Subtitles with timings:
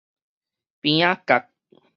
[0.81, 1.47] 邊仔角